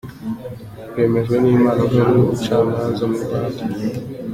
Rwemejwe 0.89 1.35
n’inama 1.39 1.81
nkuru 1.87 2.09
y’ubucamanza 2.21 3.03
mu 3.11 3.17
Rwanda. 3.23 3.61